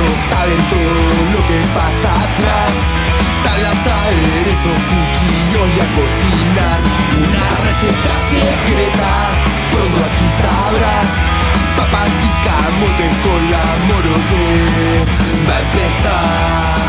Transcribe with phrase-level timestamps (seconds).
[0.00, 2.74] Ellos saben todo lo que pasa atrás.
[3.44, 6.78] Tablas, aderezos, cuchillos y a cocinar.
[7.18, 9.12] Una receta secreta,
[9.70, 11.10] pronto aquí sabrás.
[11.76, 14.44] Papas y camotes con la morote.
[15.46, 16.79] Va a empezar.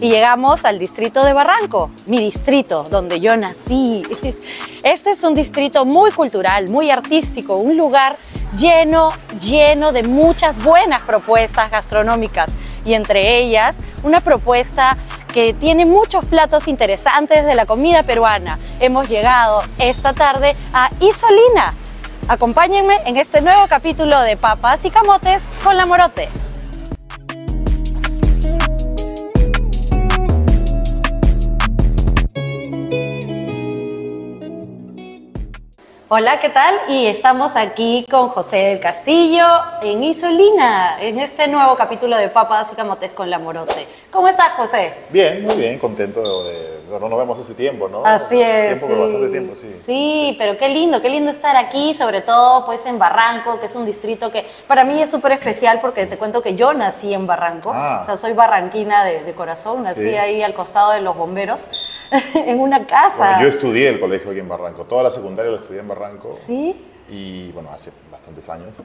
[0.00, 4.04] Y llegamos al distrito de Barranco, mi distrito, donde yo nací.
[4.84, 8.16] Este es un distrito muy cultural, muy artístico, un lugar
[8.56, 14.96] lleno, lleno de muchas buenas propuestas gastronómicas y entre ellas una propuesta
[15.32, 18.56] que tiene muchos platos interesantes de la comida peruana.
[18.80, 21.74] Hemos llegado esta tarde a Isolina.
[22.28, 26.28] Acompáñenme en este nuevo capítulo de Papas y Camotes con la Morote.
[36.10, 36.74] Hola, ¿qué tal?
[36.88, 39.44] Y estamos aquí con José del Castillo
[39.82, 43.86] en Isolina, en este nuevo capítulo de Papas y Camotes con la Morote.
[44.10, 44.94] ¿Cómo estás, José?
[45.10, 46.77] Bien, muy bien, contento de...
[46.90, 48.04] No nos vemos hace tiempo, ¿no?
[48.04, 48.68] Así es.
[48.78, 49.74] Tiempo, pero bastante tiempo, sí.
[49.84, 53.74] Sí, pero qué lindo, qué lindo estar aquí, sobre todo pues en Barranco, que es
[53.74, 57.26] un distrito que para mí es súper especial porque te cuento que yo nací en
[57.26, 58.00] Barranco, Ah.
[58.02, 60.16] o sea, soy barranquina de, de corazón, nací Sí.
[60.16, 61.68] ahí al costado de los bomberos,
[62.34, 63.16] en una casa.
[63.34, 66.32] Bueno, yo estudié el colegio aquí en Barranco, toda la secundaria la estudié en Barranco
[66.34, 66.74] ¿Sí?
[67.10, 68.82] y bueno, hace bastantes años.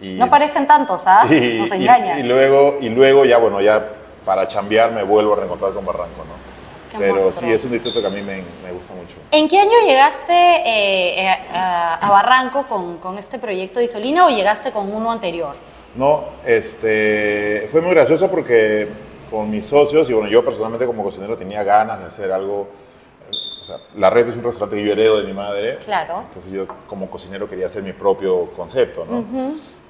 [0.00, 1.22] Y, No parecen tantos, ¿ah?
[1.30, 2.18] y- Nos y- engañas.
[2.18, 3.86] Y, luego, y luego ya, bueno, ya
[4.24, 6.51] para chambear me vuelvo a reencontrar con Barranco, ¿no?
[6.92, 7.32] Qué Pero monstruo.
[7.32, 9.16] sí, es un distrito que a mí me, me gusta mucho.
[9.30, 14.26] ¿En qué año llegaste eh, eh, a, a Barranco con, con este proyecto de Isolina
[14.26, 15.56] o llegaste con uno anterior?
[15.94, 18.88] No, este, fue muy gracioso porque
[19.30, 22.68] con mis socios, y bueno, yo personalmente como cocinero tenía ganas de hacer algo.
[23.62, 25.78] O sea, La Red es un restaurante que yo heredo de mi madre.
[25.78, 26.20] Claro.
[26.20, 29.24] Entonces yo como cocinero quería hacer mi propio concepto, ¿no?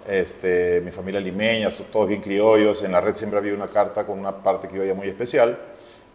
[0.07, 2.85] este, mi familia limeña, todos bien criollos.
[2.85, 5.59] En la red siempre había una carta con una parte criolla muy especial.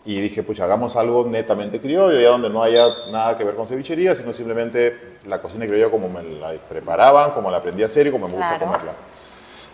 [0.08, 3.68] Y dije, pues hagamos algo netamente criollo, ya donde no haya nada que ver con
[3.68, 8.08] cevichería, sino simplemente la cocina criolla como me la preparaban, como la aprendí a hacer
[8.08, 8.66] y como me gusta Claro.
[8.72, 8.94] comerla.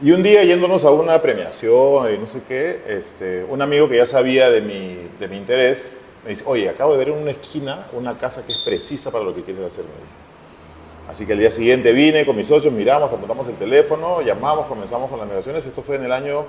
[0.01, 3.97] Y un día yéndonos a una premiación y no sé qué, este, un amigo que
[3.97, 7.29] ya sabía de mi, de mi interés me dice, oye, acabo de ver en una
[7.31, 9.85] esquina una casa que es precisa para lo que quieres hacer.
[9.85, 10.17] me dice.
[11.07, 15.11] Así que el día siguiente vine con mis socios, miramos, apuntamos el teléfono, llamamos, comenzamos
[15.11, 15.63] con las negociaciones.
[15.67, 16.43] Esto fue en el año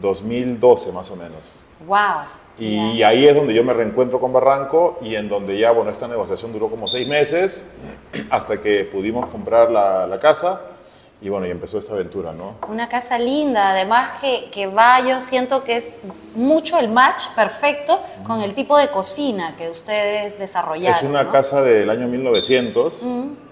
[0.00, 1.60] 2012 más o menos.
[1.86, 2.41] ¡Wow!
[2.58, 6.06] Y ahí es donde yo me reencuentro con Barranco y en donde ya, bueno, esta
[6.06, 7.72] negociación duró como seis meses
[8.30, 10.60] hasta que pudimos comprar la, la casa
[11.22, 12.56] y bueno, y empezó esta aventura, ¿no?
[12.66, 15.90] Una casa linda, además que, que va, yo siento que es
[16.34, 20.96] mucho el match perfecto con el tipo de cocina que ustedes desarrollaron.
[20.96, 21.30] Es una ¿no?
[21.30, 23.04] casa del año 1900.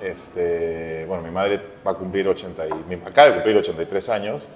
[0.02, 4.48] este, bueno, mi madre va a cumplir 80 y, acaba de cumplir 83 años.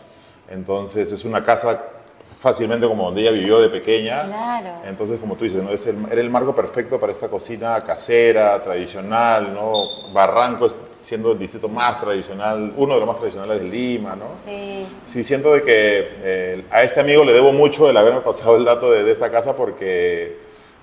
[0.48, 1.80] Entonces es una casa
[2.26, 4.24] fácilmente como donde ella vivió de pequeña.
[4.26, 4.70] Claro.
[4.84, 5.70] Entonces, como tú dices, ¿no?
[5.70, 10.12] es el, era el marco perfecto para esta cocina casera, tradicional, ¿no?
[10.12, 14.26] Barranco es- siendo el distrito más tradicional, uno de los más tradicionales de Lima, ¿no?
[14.46, 14.86] Sí.
[15.04, 18.64] Sí, siento de que eh, a este amigo le debo mucho el haberme pasado el
[18.64, 20.38] dato de, de esta casa porque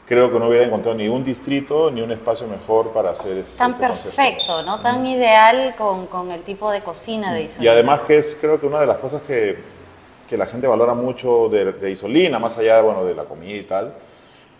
[0.06, 3.58] creo que no hubiera encontrado ni un distrito ni un espacio mejor para hacer este,
[3.58, 4.16] Tan este concepto.
[4.18, 4.81] perfecto, ¿no?
[4.81, 7.72] Tan ideal con, con el tipo de cocina de Y Isolina.
[7.73, 9.58] además que es creo que una de las cosas que,
[10.31, 13.64] que la gente valora mucho de, de Isolina, más allá bueno, de la comida y
[13.64, 13.94] tal,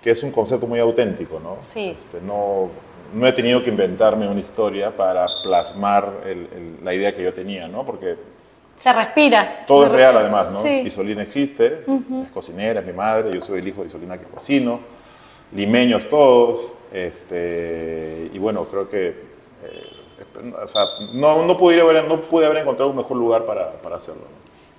[0.02, 1.56] que es un concepto muy auténtico, ¿no?
[1.62, 1.94] Sí.
[1.96, 2.70] Este, no,
[3.14, 7.34] no he tenido que inventarme una historia para plasmar el- el- la idea que yo
[7.34, 7.86] tenía, ¿no?
[7.86, 8.18] Porque
[8.76, 9.64] Se respira.
[9.66, 10.40] Todo Se es real respira.
[10.42, 10.62] además, ¿no?
[10.62, 10.82] Sí.
[10.88, 11.86] Isolina existe,
[12.22, 14.82] es cocinera, es mi madre, yo soy el hijo de Isolina que cocino,
[15.54, 20.84] limeños todos, este, y bueno, creo que eh, o sea,
[21.14, 24.24] no, no, pudiera haber, no pude haber encontrado un mejor lugar para, para hacerlo.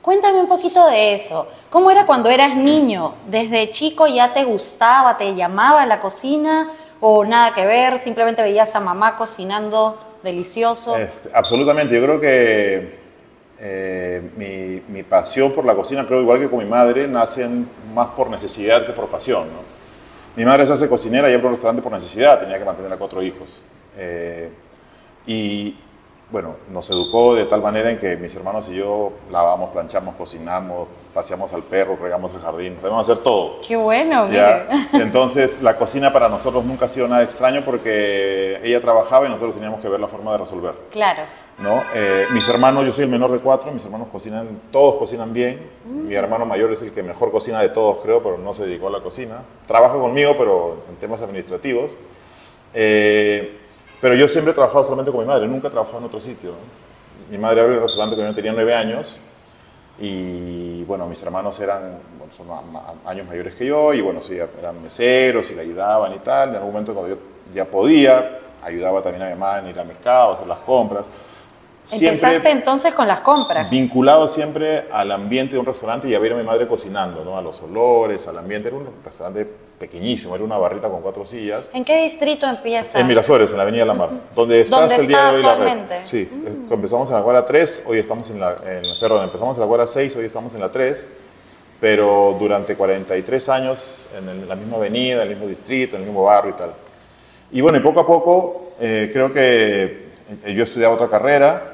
[0.02, 1.48] Cuéntame un poquito de eso.
[1.70, 3.14] ¿Cómo era cuando eras niño?
[3.28, 6.68] ¿Desde chico ya te gustaba, te llamaba la cocina
[7.00, 7.98] o nada que ver?
[7.98, 10.96] Simplemente veías a mamá cocinando delicioso.
[10.96, 12.98] Este, absolutamente, yo creo que
[13.60, 18.08] eh, mi, mi pasión por la cocina, creo igual que con mi madre, nacen más
[18.08, 19.46] por necesidad que por pasión.
[19.46, 19.72] ¿no?
[20.34, 22.96] Mi madre se hace cocinera y abre un restaurante por necesidad, tenía que mantener a
[22.96, 23.62] cuatro hijos.
[23.96, 24.50] Eh,
[25.26, 25.76] y
[26.32, 30.88] bueno, nos educó de tal manera en que mis hermanos y yo lavamos, planchamos, cocinamos,
[31.12, 33.60] paseamos al perro, regamos el jardín, sabemos hacer todo.
[33.60, 34.88] Qué bueno, Ya, mire.
[35.04, 39.54] Entonces, la cocina para nosotros nunca ha sido nada extraño porque ella trabajaba y nosotros
[39.54, 40.74] teníamos que ver la forma de resolver.
[40.90, 41.20] Claro.
[41.58, 41.84] ¿no?
[41.94, 45.60] Eh, mis hermanos, yo soy el menor de cuatro, mis hermanos cocinan, todos cocinan bien.
[45.84, 48.88] Mi hermano mayor es el que mejor cocina de todos, creo, pero no se dedicó
[48.88, 49.42] a la cocina.
[49.66, 51.98] Trabaja conmigo, pero en temas administrativos.
[52.74, 53.58] Eh,
[54.02, 56.54] pero yo siempre he trabajado solamente con mi madre, nunca he trabajado en otro sitio.
[57.30, 59.16] Mi madre abrió el restaurante cuando yo tenía nueve años
[60.00, 62.48] Y bueno, mis hermanos eran, bueno, son
[63.06, 66.48] años mayores que yo y bueno, sí, eran meseros y le ayudaban y tal.
[66.50, 67.20] En algún momento cuando yo
[67.54, 71.06] ya podía, ayudaba también a mi mamá en ir al mercado, hacer las compras.
[71.90, 73.68] Empezaste entonces con las compras.
[73.70, 77.36] Vinculado siempre al ambiente de un restaurante y a ver a mi madre cocinando, ¿no?
[77.36, 78.68] A los olores, al ambiente.
[78.68, 79.48] Era un restaurante
[79.82, 81.70] pequeñísimo, era una barrita con cuatro sillas.
[81.74, 83.00] ¿En qué distrito empieza?
[83.00, 85.78] En Miraflores, en la Avenida La Mar, donde estás el día de hoy la red.
[86.02, 86.72] Sí, mm.
[86.72, 89.88] empezamos en la cuadra 3, hoy estamos en la, en, perdón, empezamos en la cuadra
[89.88, 91.10] 6, hoy estamos en la 3,
[91.80, 96.22] pero durante 43 años en la misma avenida, en el mismo distrito, en el mismo
[96.22, 96.72] barrio y tal.
[97.50, 100.12] Y bueno, y poco a poco eh, creo que
[100.44, 101.71] eh, yo estudiaba otra carrera,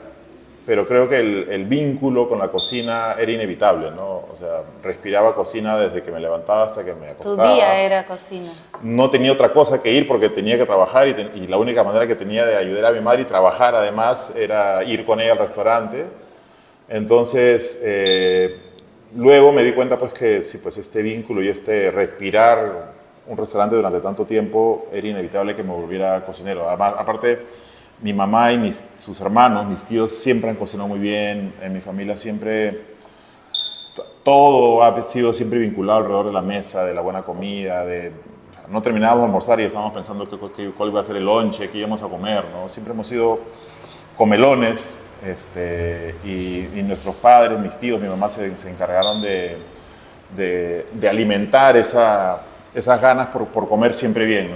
[0.69, 4.27] pero creo que el, vínculo con la cocina era inevitable, ¿no?
[4.31, 7.49] O sea, respiraba cocina desde que me levantaba hasta que me acostaba.
[7.49, 8.53] Tu día era cocina.
[8.83, 12.15] No tenía otra cosa que ir porque tenía que trabajar y, la única manera que
[12.15, 16.05] tenía de ayudar a mi madre y trabajar además era ir con ella al restaurante.
[16.91, 18.61] Entonces, eh,
[19.17, 22.93] luego me di cuenta pues que sí, pues este vínculo y este respirar
[23.27, 26.69] un restaurante durante tanto tiempo era inevitable que me volviera cocinero.
[26.69, 27.47] Aparte,
[28.03, 31.55] mi mamá y mis, sus hermanos, mis tíos, siempre han cocinado muy bien.
[31.63, 32.81] En mi familia siempre
[34.23, 37.85] todo ha sido siempre vinculado alrededor de la mesa, de la buena comida,
[38.71, 41.79] no terminábamos de almorzar y estábamos pensando qué, cuál iba a ser el lonche, qué
[41.79, 42.45] íbamos a comer.
[42.67, 43.41] Siempre hemos sido
[44.17, 49.57] comelones este, y, nuestros padres, mis tíos, mi mamá se, encargaron de,
[51.09, 52.43] alimentar esa,
[52.75, 54.51] esas ganas por, comer siempre bien.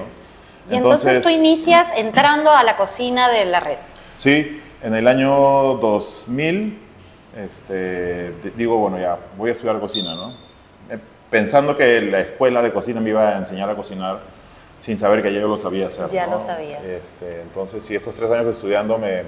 [0.70, 3.79] Y entonces, tú inicias entrando a la cocina de la red.
[4.17, 6.79] Sí, en el año 2000,
[7.37, 10.31] este, digo, bueno, ya voy a estudiar cocina, ¿no?
[10.91, 10.99] Eh,
[11.31, 14.20] pensando que la escuela de cocina me iba a enseñar a cocinar
[14.79, 16.09] sin saber que ya yo lo sabía hacer.
[16.11, 16.82] Ya lo sabías.
[16.82, 19.23] Este, entonces, sí, estos tres años estudiando me,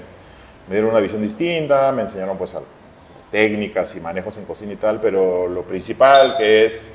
[0.69, 2.57] me dieron una visión distinta, me enseñaron pues
[3.31, 6.95] técnicas y manejos en cocina y tal, pero lo principal que es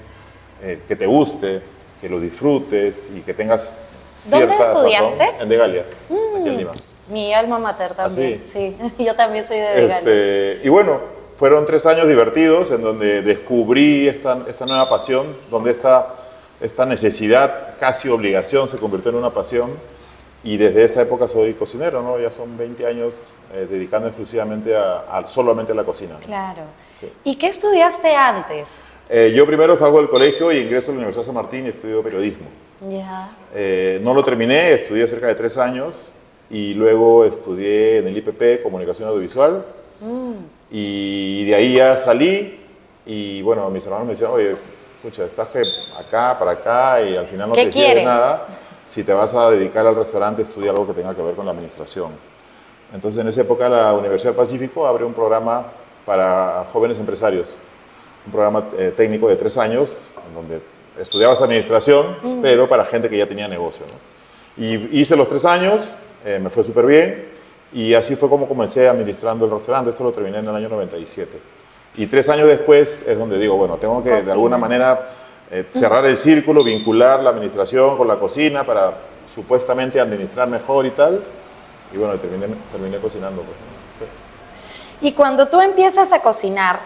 [0.62, 1.62] eh, que te guste,
[2.00, 3.78] que lo disfrutes y que tengas
[4.32, 5.30] ¿Dónde estudiaste?
[5.42, 6.72] en Degalia, aquí en mm, Lima.
[7.10, 8.78] Mi alma mater también, ¿Ah, sí?
[9.00, 9.98] Yo también soy de Degalia.
[9.98, 11.00] Este, y bueno,
[11.38, 16.08] fueron tres años divertidos en donde descubrí esta, esta nueva pasión, donde esta,
[16.60, 19.72] esta necesidad, casi obligación, se convirtió en una pasión.
[20.44, 22.20] Y desde esa época soy cocinero, ¿no?
[22.20, 26.16] Ya son 20 años eh, dedicando exclusivamente a, solamente a la cocina.
[26.22, 26.64] Claro.
[27.26, 28.86] ¿Y qué estudiaste antes?
[29.10, 32.04] Eh, yo primero salgo del colegio y ingreso a la Universidad San Martín y estudio
[32.04, 32.48] periodismo.
[33.56, 36.14] Eh, no lo terminé, estudié cerca de tres años
[36.50, 39.66] y luego estudié en el IPP Comunicación Audiovisual
[40.02, 40.34] mm.
[40.70, 42.60] y de ahí ya salí
[43.06, 44.56] y bueno, mis hermanos me decían, oye,
[44.98, 45.50] escucha, estás
[45.98, 48.46] acá, para acá y al final no te sirve nada.
[48.86, 51.52] Si te vas a dedicar al restaurante, estudia algo que tenga que ver con la
[51.52, 52.12] administración.
[52.94, 55.66] Entonces en esa época la Universidad del Pacífico abre un programa
[56.06, 57.60] para jóvenes empresarios,
[58.26, 60.62] un programa eh, técnico de tres años, en donde
[61.00, 62.42] estudiabas administración, mm.
[62.42, 63.86] pero para gente que ya tenía negocio.
[64.58, 65.96] Y hice los tres años,
[66.26, 67.30] eh, me fue súper bien,
[67.72, 69.92] y así fue como comencé administrando el restaurante.
[69.92, 71.40] Esto lo terminé en el año 97.
[71.98, 75.06] Y tres años después es donde digo, bueno, tengo que de alguna manera
[75.52, 78.94] eh, cerrar el círculo, vincular la administración con la cocina para
[79.32, 81.22] supuestamente administrar mejor y tal.
[81.94, 83.42] Y bueno, terminé, terminé cocinando.
[83.42, 83.58] Pues,
[85.02, 86.80] y cuando tú empiezas a cocinar,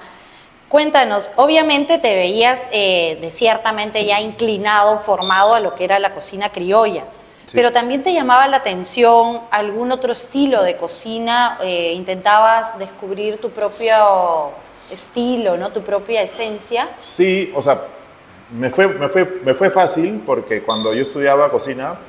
[0.74, 6.16] Cuéntanos, obviamente te veías eh, de ciertamente ya inclinado, formado a lo que era la
[6.16, 7.04] cocina criolla,
[7.54, 13.52] pero también te llamaba la atención algún otro estilo de cocina, eh, intentabas descubrir tu
[13.52, 14.50] propio
[14.90, 15.72] estilo, ¿no?
[15.72, 16.90] tu propia esencia.
[16.98, 17.80] Sí, o sea,
[18.58, 22.00] me fue, me fue, me fue fácil porque cuando yo estudiaba cocina,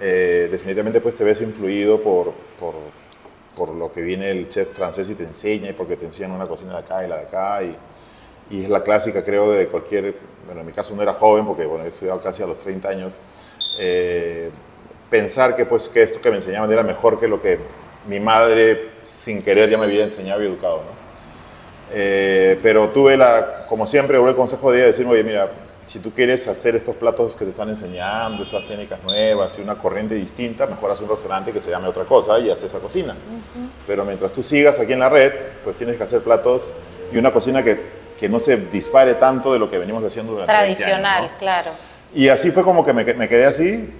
[0.00, 2.72] eh, definitivamente pues te ves influido por, por,
[3.54, 6.46] por, lo que viene el chef francés y te enseña y porque te enseñan una
[6.46, 7.76] cocina de acá y la de acá y
[8.50, 11.66] y es la clásica creo de cualquier, bueno en mi caso no era joven porque
[11.66, 13.20] bueno he estudiado casi a los 30 años,
[13.78, 14.50] eh,
[15.10, 17.58] pensar que pues que esto que me enseñaban era mejor que lo que
[18.08, 21.06] mi madre sin querer ya me había enseñado y educado, ¿no?
[21.92, 25.48] Eh, pero tuve la, como siempre, el consejo de ella decirme, oye, mira,
[25.84, 29.78] si tú quieres hacer estos platos que te están enseñando, estas técnicas nuevas y una
[29.78, 33.14] corriente distinta, mejor haz un restaurante que se llame otra cosa y haz esa cocina.
[33.86, 36.74] Pero mientras tú sigas aquí en la red, pues tienes que hacer platos
[37.12, 40.52] y una cocina que que no se dispare tanto de lo que venimos haciendo durante
[40.52, 41.70] Tradicional, años, claro.
[42.14, 43.92] Y así fue como que me, me quedé así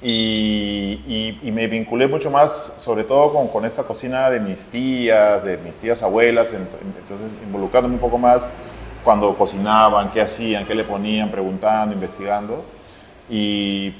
[0.00, 5.42] y, y, me vinculé mucho más, sobre todo con, con, esta cocina de mis tías,
[5.42, 8.48] de mis tías abuelas, entonces involucrándome un poco más
[9.02, 12.64] cuando cocinaban, qué hacían, qué le ponían, preguntando, investigando.
[13.28, 13.92] Y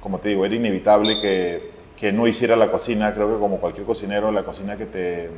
[0.00, 3.86] como te digo, era inevitable que, que no hiciera la cocina, creo que como cualquier
[3.86, 5.30] cocinero, la cocina que te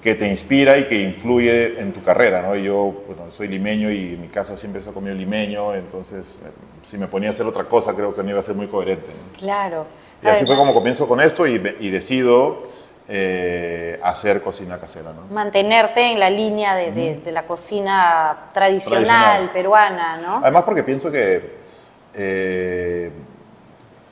[0.00, 2.56] que te inspira y que influye en tu carrera, ¿no?
[2.56, 6.48] Yo, bueno, soy limeño y en mi casa siempre se ha comido limeño, entonces eh,
[6.82, 9.08] si me ponía a hacer otra cosa creo que no iba a ser muy coherente.
[9.08, 9.38] ¿no?
[9.38, 9.86] Claro.
[10.22, 12.60] Y así fue como comienzo con esto y, decido
[13.08, 15.34] eh, hacer cocina casera, ¿no?
[15.34, 19.52] Mantenerte en la línea de, de- de la cocina tradicional, Tradicional.
[19.52, 20.36] peruana, ¿no?
[20.42, 21.58] Además porque pienso que
[22.14, 23.10] eh,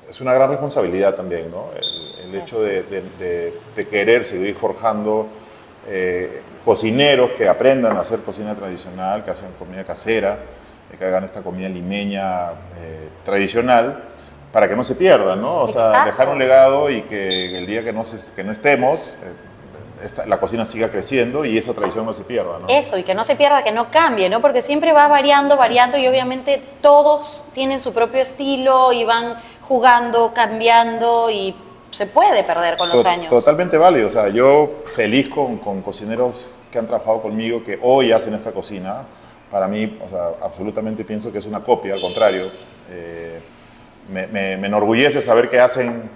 [0.09, 1.67] es una gran responsabilidad también, ¿no?
[1.77, 5.29] El, el hecho de querer seguir forjando
[5.89, 10.39] eh, cocineros que aprendan a hacer cocina tradicional, que hacen comida casera,
[10.93, 14.05] eh, que hagan esta comida limeña eh, tradicional,
[14.53, 15.63] para que no se pierda, ¿no?
[15.63, 19.15] O sea, dejar un legado y que el día que no, se- que no estemos,
[19.23, 22.69] eh, esta- la cocina siga creciendo y esa tradición no se pierda, ¿no?
[22.69, 24.41] Eso, y que no se pierda, que no cambie, ¿no?
[24.41, 30.33] Porque siempre va variando, variando y obviamente todos tienen su propio estilo y van jugando,
[30.35, 31.55] cambiando y
[31.91, 33.29] se puede perder con los To- años.
[33.31, 34.07] Totalmente válido.
[34.09, 38.53] O sea, yo feliz con, con cocineros que han trabajado conmigo, que hoy hacen esta
[38.53, 39.03] cocina.
[39.51, 42.51] Para mí, o sea, absolutamente pienso que es una copia, al contrario.
[42.91, 43.41] Eh,
[44.13, 46.11] me, me- me enorgullece saber que hacen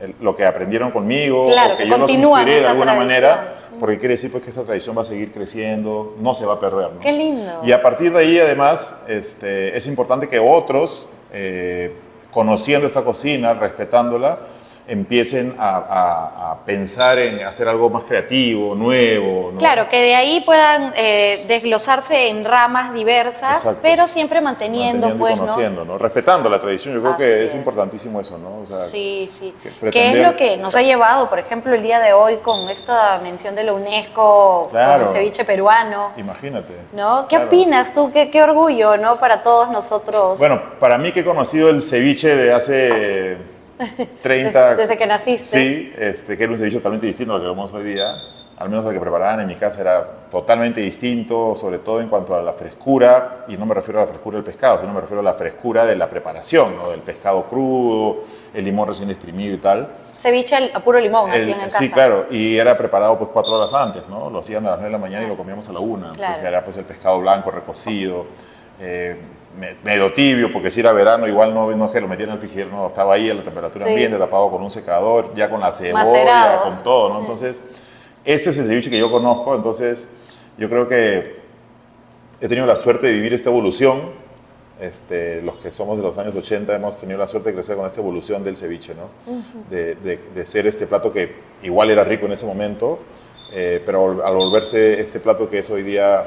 [0.00, 3.06] el- lo que aprendieron conmigo, Claro, o que, que yo los inspiré de alguna tradición.
[3.06, 6.54] manera, porque quiere decir pues, que esta tradición va a seguir creciendo, no se va
[6.54, 6.90] a perder.
[6.92, 7.00] ¿no?
[7.00, 7.60] Qué lindo.
[7.64, 11.92] Y a partir de ahí, además, este, es importante que otros, eh,
[12.32, 14.40] conociendo esta cocina, respetándola,
[14.86, 19.50] empiecen a, a- a pensar en hacer algo más creativo, nuevo.
[19.52, 19.58] ¿no?
[19.58, 23.80] Claro, que de ahí puedan eh, desglosarse en ramas diversas, Exacto.
[23.82, 25.92] pero siempre manteniendo, Manteniendo y pues, conociendo, ¿no?
[25.94, 25.98] ¿no?
[25.98, 27.54] Respetando la tradición, yo creo Así que es, es.
[27.54, 28.60] importantísimo eso, ¿no?
[28.62, 29.54] O sea, Sí, sí.
[29.62, 32.68] que ¿Qué es lo que nos ha llevado, por ejemplo, el día de hoy con
[32.68, 34.92] esta mención de la UNESCO, Claro.
[34.92, 36.12] con el ceviche peruano?
[36.16, 36.74] Imagínate.
[36.92, 37.22] ¿No?
[37.28, 37.46] ¿Qué Claro.
[37.46, 38.10] opinas tú?
[38.12, 39.16] ¿Qué, qué orgullo, ¿no?
[39.18, 40.38] Para todos nosotros.
[40.38, 43.53] Bueno, para mí que he conocido el ceviche de hace
[44.22, 44.76] 30...
[44.76, 45.58] Desde que naciste.
[45.58, 48.14] Sí, este, que era un ceviche totalmente distinto a lo que vemos hoy día.
[48.58, 52.36] Al menos el que preparaban en mi casa era totalmente distinto, sobre todo en cuanto
[52.36, 55.20] a la frescura, y no me refiero a la frescura del pescado, sino me refiero
[55.20, 56.88] a la frescura de la preparación, ¿no?
[56.90, 58.18] del pescado crudo,
[58.54, 59.88] el limón recién exprimido y tal.
[60.18, 61.78] Ceviche a puro limón, El- hacían en casa.
[61.78, 64.30] sí, claro, y era preparado pues cuatro horas antes, ¿no?
[64.30, 66.12] Lo hacían a las nueve de la mañana y lo comíamos a la una.
[66.12, 66.22] Claro.
[66.22, 68.24] Entonces era pues el pescado blanco recocido,
[68.80, 69.16] eh,
[69.84, 72.40] medio tibio, porque si era verano igual no, no es que lo metían en el
[72.40, 73.92] frigider, no, estaba ahí a la temperatura Sí.
[73.92, 76.62] ambiente, tapado con un secador, ya con la cebolla, Macerado.
[76.64, 77.20] con todo, ¿no?
[77.20, 77.62] Entonces,
[78.24, 80.08] ese es el ceviche que yo conozco, entonces
[80.58, 81.42] yo creo que
[82.40, 84.22] he tenido la suerte de vivir esta evolución.
[84.80, 87.86] Este, los que somos de los años 80 hemos tenido la suerte de crecer con
[87.86, 89.08] esta evolución del ceviche, ¿no?
[89.70, 91.32] de, de- de ser este plato que
[91.62, 92.98] igual era rico en ese momento,
[93.52, 96.26] eh, pero al volverse este plato que es hoy día,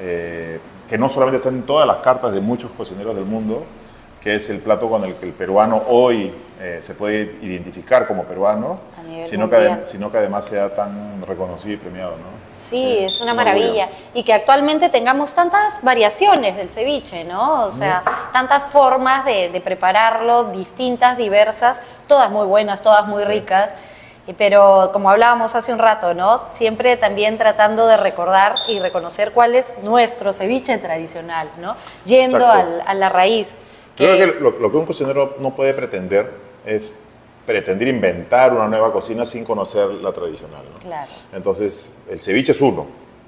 [0.00, 3.64] eh, que no solamente está en todas las cartas de muchos cocineros del mundo,
[4.20, 8.24] que es el plato con el que el peruano hoy eh, se puede identificar como
[8.24, 8.80] peruano,
[9.22, 9.80] sino que, mundial.
[9.84, 12.12] sino que además sea tan reconocido y premiado.
[12.12, 12.34] ¿no?
[12.58, 13.88] Sí, es una un maravilla.
[14.14, 17.64] Y que actualmente tengamos tantas variaciones del ceviche, ¿no?
[17.64, 23.74] O sea, tantas formas de, de prepararlo, distintas, diversas, todas muy buenas, todas muy ricas.
[24.38, 26.42] Pero como hablábamos hace un rato, ¿no?
[26.50, 31.76] Siempre también tratando de recordar y reconocer cuál es nuestro ceviche tradicional, ¿no?
[32.06, 33.54] Yendo al- a la raíz.
[33.98, 36.32] Yo creo que lo, lo que un cocinero no puede pretender
[36.64, 36.96] es
[37.46, 40.64] pretender inventar una nueva cocina sin conocer la tradicional.
[40.72, 40.78] ¿no?
[40.80, 41.10] Claro.
[41.34, 42.86] Entonces, el ceviche es uno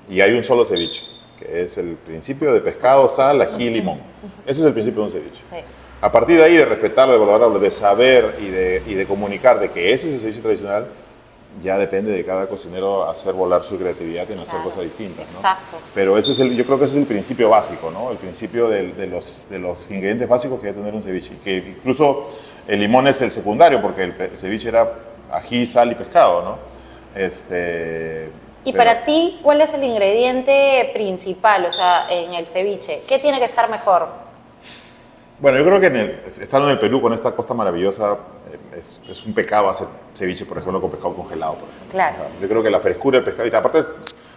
[0.09, 1.05] y hay un solo ceviche,
[1.39, 4.01] que es el principio de pescado, sal, ají limón.
[4.47, 5.43] Ese es el principio de un ceviche.
[5.51, 5.57] Sí.
[6.01, 9.59] A partir de ahí, de respetarlo, de valorarlo, de saber y de, y de comunicar
[9.59, 10.87] de que ese es el ceviche tradicional,
[11.63, 15.25] ya depende de cada cocinero hacer volar su creatividad en hacer Claro, cosas distintas.
[15.27, 15.39] ¿no?
[15.39, 15.79] exacto.
[15.95, 18.11] Pero ese es el, yo creo que ese es el principio básico, ¿no?
[18.11, 21.33] El principio del- de, los, de los ingredientes básicos que debe tener un ceviche.
[21.43, 22.29] Que incluso
[22.69, 24.93] el limón es el secundario, porque el, el ceviche era
[25.31, 26.59] ají, sal y pescado, ¿no?
[27.19, 28.31] Este,
[28.65, 33.01] Y pero- para ti, ¿cuál es el ingrediente principal, o sea, en el ceviche?
[33.09, 34.26] ¿Qué tiene que estar mejor?
[35.39, 38.13] Bueno, yo creo que en el, estando en el Perú con esta costa maravillosa,
[38.53, 41.55] eh, es, es un pecado hacer ceviche, por ejemplo, con pescado congelado.
[41.55, 41.91] Por ejemplo.
[41.91, 42.17] Claro.
[42.41, 43.85] Yo creo que la frescura del pescado, y aparte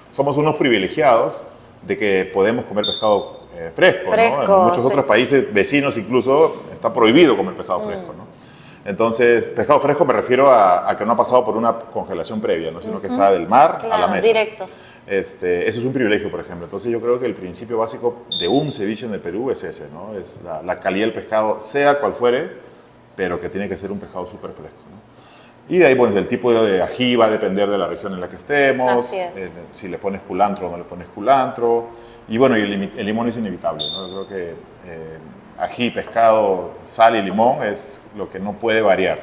[0.09, 1.43] somos unos privilegiados
[1.83, 4.11] de que podemos comer pescado eh, fresco, ¿no?
[4.11, 4.87] Fresco, En muchos sí.
[4.89, 8.27] otros países vecinos incluso está prohibido comer pescado fresco, ¿no?
[8.85, 12.71] Entonces, pescado fresco me refiero a, a que no ha pasado por una congelación previa,
[12.71, 12.81] ¿no?
[12.81, 14.25] sino que está del mar a la Claro, mesa.
[14.27, 14.65] directo.
[15.09, 16.65] Este, eso es un privilegio, por ejemplo.
[16.65, 19.87] Entonces yo creo que el principio básico de un ceviche en el Perú es ese,
[19.91, 20.13] ¿no?
[20.17, 22.51] Es la, la calidad del pescado, sea cual fuere,
[23.15, 24.99] pero que tiene que ser un pescado súper fresco, ¿no?
[25.73, 28.19] Y de ahí, bueno, el tipo de ají va a depender de la región en
[28.21, 29.35] la que estemos, Así es.
[29.37, 31.89] eh, si le pones culantro o no le pones culantro.
[32.27, 34.07] Y bueno, y el, el limón es inevitable, ¿no?
[34.07, 34.49] Yo creo que
[34.91, 35.17] eh,
[35.59, 39.19] ají, pescado, sal y limón es lo que no puede variar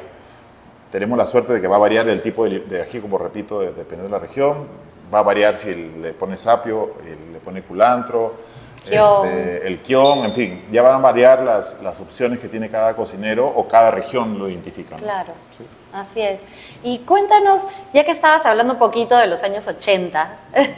[0.90, 3.58] tenemos la suerte de que va a variar el tipo de, de ají, como repito,
[3.60, 4.85] de- dependiendo de la región.
[5.12, 6.94] Va a variar si le pone sapio,
[7.32, 8.34] le pone culantro,
[8.90, 12.94] este, el kion, en fin, ya van a variar las, las opciones que tiene cada
[12.94, 14.98] cocinero o cada región lo identifican.
[14.98, 15.32] Claro.
[15.56, 15.64] Sí.
[15.92, 16.44] Así es.
[16.82, 20.36] Y cuéntanos, ya que estabas hablando un poquito de los años 80,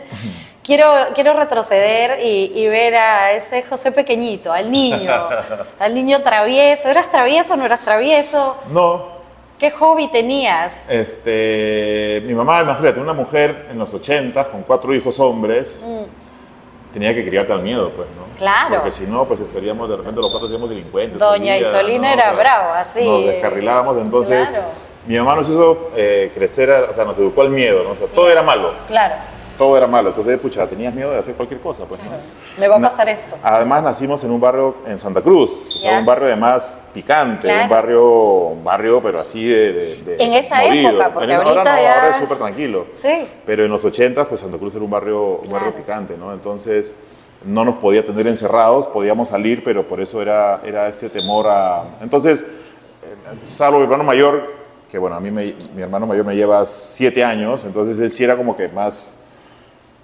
[0.63, 5.11] quiero, quiero retroceder y, y ver a ese José pequeñito, al niño,
[5.81, 6.89] al niño travieso.
[6.89, 8.57] ¿Eras travieso o no eras travieso?
[8.69, 9.18] No,
[9.59, 10.89] ¿Qué hobby tenías?
[10.89, 15.85] Este, mi mamá, imagínate, una mujer en los 80 con cuatro hijos hombres,
[16.93, 18.23] tenía que criarte al miedo, pues, ¿no?
[18.23, 18.39] Mm.
[18.39, 18.77] Claro.
[18.77, 21.19] Porque si no, pues seríamos, de repente los cuatro seríamos delincuentes.
[21.19, 23.05] Doña Isolina era brava, sí.
[23.05, 24.67] Nos descarrilábamos, entonces Claro.
[25.09, 27.91] mi mamá nos hizo eh, crecer, o sea, nos educó al miedo, ¿no?
[27.91, 29.17] O sea, todo era malo, Claro,
[29.59, 30.11] todo era malo.
[30.11, 32.11] Entonces, pucha, tenías miedo de hacer cualquier cosa, pues, ¿no?
[32.59, 33.37] me va a Na- pasar esto.
[33.43, 37.65] Además nacimos en un barrio en Santa Cruz, o sea, un barrio además picante, Claro.
[37.65, 38.05] un barrio,
[38.49, 40.89] un barrio pero así de, de- de En esa movido.
[40.91, 42.87] época, porque En- ahorita ahora no, ya ahora es súper tranquilo.
[43.01, 43.29] Sí.
[43.45, 46.33] Pero en los 80 pues Santa Cruz era un barrio, un barrio picante, ¿no?
[46.33, 46.95] Entonces
[47.45, 51.85] no nos podía tener encerrados, podíamos salir, pero por eso era, era este temor a...
[52.01, 54.53] Entonces, eh, salvo mi hermano mayor,
[54.91, 58.25] que bueno, a mí me- mi hermano mayor me lleva siete años, entonces él sí
[58.25, 59.21] era como que más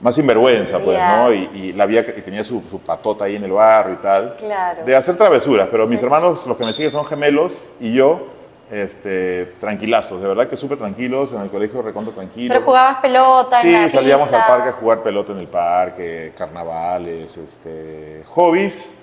[0.01, 0.99] más sinvergüenza, pues.
[0.99, 1.33] ¿no?
[1.33, 4.03] Y, y la vía que que tenía su, su patota ahí en el barrio y
[4.03, 4.37] tal.
[4.37, 4.85] Claro.
[4.85, 8.27] De hacer travesuras, pero mis hermanos, los que me siguen son gemelos y yo,
[8.71, 12.53] este, tranquilazos, de verdad que súper tranquilos, en el colegio recontra tranquilo.
[12.53, 14.43] Pero jugabas pelota en Sí, la salíamos pista.
[14.43, 18.97] al parque a jugar pelota en el parque, carnavales, este, hobbies.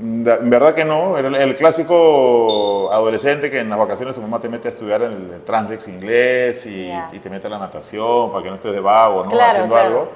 [0.00, 4.48] En verdad que no, era el, clásico adolescente que en las vacaciones tu mamá te
[4.48, 7.10] mete a estudiar en el Translex inglés y, Ya.
[7.12, 9.30] y te mete a la natación para que no estés de vago, ¿no?
[9.30, 9.88] Claro, Haciendo claro.
[9.88, 10.12] algo.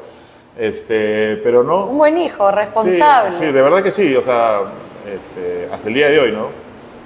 [0.57, 1.87] Este, pero no.
[1.87, 3.31] Un buen hijo, Sí, responsable.
[3.33, 4.61] Sí, de verdad que sí, o sea,
[5.07, 6.49] este, hasta el día de hoy, ¿no?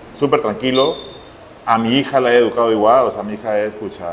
[0.01, 0.95] Súper tranquilo.
[1.67, 4.07] A mi hija la he educado igual, o sea, mi hija es, escucha,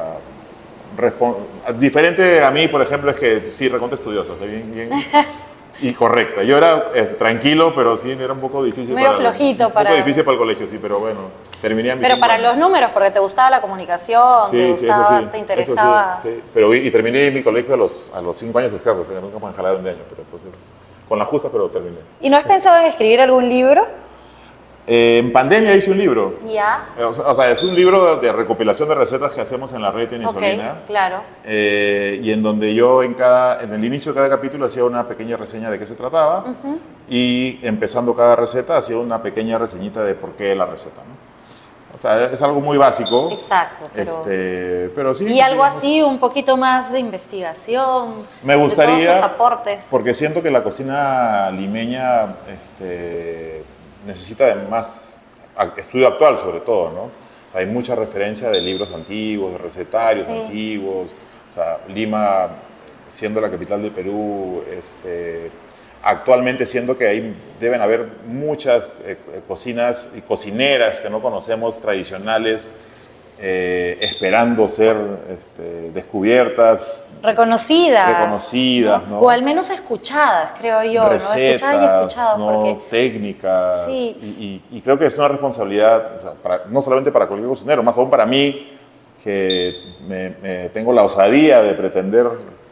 [1.78, 4.90] diferente a mí, por ejemplo, es que sí, recontra estudiosa, o sea, bien, bien
[5.82, 6.44] y correcta.
[6.44, 9.90] Yo era eh, tranquilo, pero sí, era un poco difícil Medio para flojito un para-
[9.90, 11.20] poco difícil para el colegio, sí, pero bueno,
[11.62, 12.48] terminé a mis Pero para años.
[12.50, 15.26] los números, porque te gustaba la comunicación, te Sí, eso gustaba, sí.
[15.26, 16.16] te eso interesaba.
[16.22, 16.42] sí, sí.
[16.54, 19.06] Pero y, y terminé mi colegio a los, a los cinco años de escape, o
[19.06, 20.74] sea, nunca me jalaron de año, pero entonces,
[21.08, 21.98] con la justa, pero terminé.
[22.22, 23.86] ¿Y no has pensado en escribir algún libro?
[24.90, 26.40] Eh, en pandemia hice un libro.
[26.48, 26.88] Ya.
[27.06, 29.82] O sea, o sea, es un libro de, de recopilación de recetas que hacemos en
[29.82, 30.76] la red en Ok, Isolina.
[30.88, 31.22] claro.
[31.44, 35.06] Eh, y en donde yo en, cada, en el inicio de cada capítulo hacía una
[35.06, 36.46] pequeña reseña de qué se trataba
[37.10, 41.02] y empezando cada receta hacía una pequeña reseñita de por qué la receta.
[41.02, 41.28] ¿no?
[41.94, 43.30] O sea, es algo muy básico.
[43.32, 43.90] Exacto.
[43.94, 44.10] Pero...
[44.10, 45.26] Este, pero sí.
[45.26, 48.14] y algo así, un poquito más de investigación.
[48.44, 49.80] Me de gustaría, todos tus aportes.
[49.90, 53.64] porque siento que la cocina limeña este,
[54.08, 55.18] necesita de más
[55.78, 57.02] estudio actual sobre todo, ¿no?
[57.04, 60.32] O sea, hay mucha referencia de libros antiguos, de recetarios Sí.
[60.32, 61.12] antiguos.
[61.50, 62.50] O sea, Lima,
[63.10, 65.50] siendo la capital del Perú, este,
[66.04, 69.18] actualmente siento que ahí deben haber muchas eh,
[69.48, 72.70] cocinas y cocineras que no conocemos, tradicionales,
[73.40, 74.96] eh, esperando ser
[75.30, 78.20] este, descubiertas, Reconocidas.
[78.20, 79.20] Reconocidas, ¿no?
[79.20, 81.04] O al menos escuchadas, creo yo.
[81.04, 81.12] ¿no?
[81.14, 81.38] Escuchadas
[81.82, 82.40] y escuchadas.
[82.40, 82.46] ¿no?
[82.48, 83.86] Porque técnicas.
[83.86, 84.18] Sí.
[84.22, 87.50] Y, y- y creo que es una responsabilidad, o sea, para- no solamente para cualquier
[87.50, 88.72] cocinero, más aún para mí,
[89.24, 89.76] que
[90.08, 92.28] me, me tengo la osadía de pretender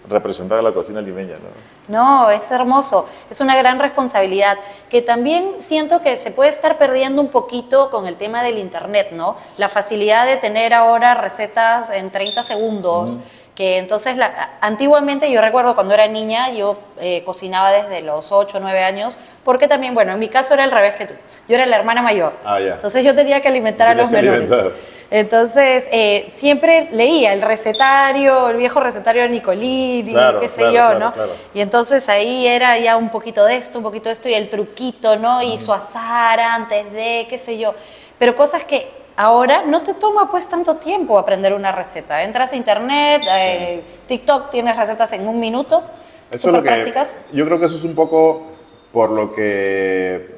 [0.09, 1.35] representar a la cocina limeña.
[1.35, 1.49] ¿no?
[1.87, 4.57] No, es hermoso, es una gran responsabilidad
[4.89, 9.09] que también siento que se puede estar perdiendo un poquito con el tema del internet,
[9.11, 9.35] ¿no?
[9.57, 13.17] La facilidad de tener ahora recetas en 30 segundos,
[13.55, 18.57] que entonces la- antiguamente yo recuerdo cuando era niña yo eh, cocinaba desde los 8
[18.57, 21.13] o 9 años, porque también, bueno, en mi caso era al revés que tú,
[21.47, 22.73] yo era la hermana mayor, Ah, ya.
[22.75, 24.41] entonces yo tenía que alimentar a los menores.
[24.51, 24.71] alimentar.
[25.11, 30.93] Entonces, eh, siempre leía el recetario, el viejo recetario de Nicolini, Claro, qué sé claro,
[30.93, 31.13] yo, ¿no?
[31.13, 31.31] claro.
[31.53, 34.49] Y entonces ahí era ya un poquito de esto, un poquito de esto, y el
[34.49, 35.41] truquito, ¿no?
[35.43, 37.73] Y su azar antes de, qué sé yo.
[38.17, 42.23] Pero cosas que ahora no te toma pues tanto tiempo aprender una receta.
[42.23, 45.83] Entras a internet, eh, TikTok, tienes recetas en un minuto,
[46.31, 47.15] Eso es lo que, prácticas.
[47.31, 48.43] yo creo que eso es un poco
[48.91, 50.35] por lo que,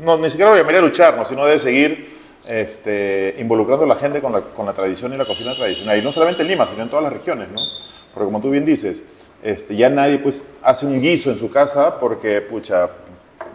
[0.00, 1.24] no, ni siquiera lo llamaría luchar, ¿no?
[1.24, 2.10] sino de seguir
[2.48, 5.98] este, involucrando a la gente con la, con la tradición y la cocina tradicional.
[5.98, 7.60] Y no solamente en Lima, sino en todas las regiones, ¿no?
[8.12, 9.04] Porque como tú bien dices,
[9.42, 12.88] este, ya nadie pues hace un guiso en su casa porque, pucha,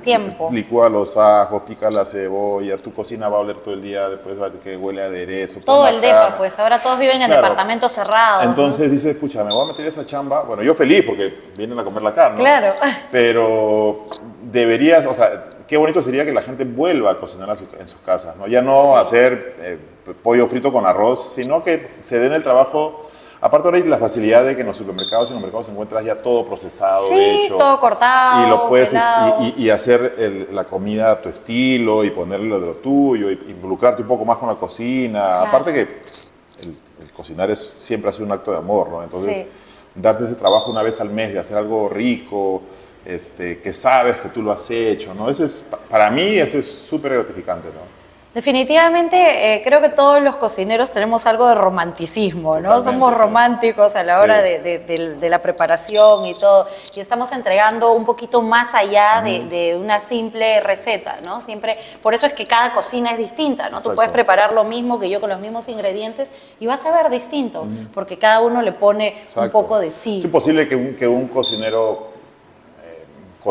[0.04, 0.50] Tiempo.
[0.52, 4.42] licúa los ajos, pica la cebolla, tu cocina va a oler todo el día, después
[4.42, 5.60] va a que huele a aderezo.
[5.66, 7.42] Todo el depa, pues ahora todos viven en Claro.
[7.42, 8.44] departamentos cerrados.
[8.44, 8.50] ¿no?
[8.50, 10.44] Entonces dices, pucha, me voy a meter esa chamba.
[10.44, 12.38] Bueno, yo feliz porque vienen a comer la carne.
[12.38, 12.42] ¿no?
[12.44, 12.74] Claro.
[13.12, 14.06] Pero
[14.44, 15.30] deberías, o sea,
[15.68, 18.48] qué bonito sería que la gente vuelva a cocinar a su- en sus casas, ¿no?
[18.48, 19.78] Ya no hacer eh,
[20.24, 23.06] pollo frito con arroz, sino que se den el trabajo.
[23.40, 26.04] Aparte ahora hay la facilidad de que en los supermercados y en los mercados encuentras
[26.04, 27.58] ya todo procesado, Sí, hecho.
[27.58, 32.04] todo cortado, Y lo puedes y, y- y hacer el- la comida a tu estilo
[32.04, 35.42] y ponerle lo de lo tuyo, y involucrarte un poco más con la cocina.
[35.44, 39.04] Aparte que el, el cocinar es, siempre ha sido un acto de amor, ¿no?
[39.04, 39.46] Entonces, Sí.
[39.94, 42.64] darte ese trabajo una vez al mes de hacer algo rico,
[43.08, 45.30] este, que sabes que tú lo has hecho, ¿no?
[45.30, 47.98] Eso es, pa- para mí eso es súper gratificante, ¿no?
[48.34, 52.70] Definitivamente eh, creo que todos los cocineros tenemos algo de romanticismo, ¿no?
[52.76, 53.20] Totalmente, Somos sí.
[53.20, 54.44] románticos a la hora Sí.
[54.44, 59.22] de, de- de- de la preparación y todo, y estamos entregando un poquito más allá
[59.24, 61.42] de, de una simple receta, ¿no?
[61.42, 63.82] Siempre, por eso es que cada cocina es distinta, ¿no?
[63.82, 67.10] Tú puedes preparar lo mismo que yo con los mismos ingredientes y vas a ver
[67.10, 70.18] distinto, porque cada uno le pone un poco de sí.
[70.18, 72.17] Es imposible que un, que un cocinero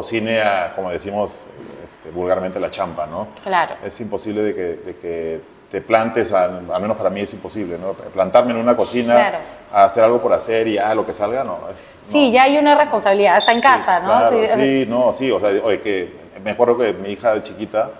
[0.00, 1.46] cocine a, como decimos
[1.82, 3.28] este, vulgarmente, la champa, ¿no?
[3.42, 3.76] Claro.
[3.82, 7.78] Es imposible de que, de que te plantes, a- al menos para mí es imposible,
[7.78, 7.94] ¿no?
[7.94, 9.38] Plantarme en una cocina Claro.
[9.72, 11.60] a hacer algo por hacer y ya lo que salga, no.
[11.74, 12.12] Es, no.
[12.12, 14.08] Sí, ya hay una responsabilidad, hasta en Sí, casa, ¿no?
[14.08, 16.12] claro, Sí, sí, no, sí, o sea, oye, que
[16.44, 17.90] me acuerdo que mi hija de chiquita,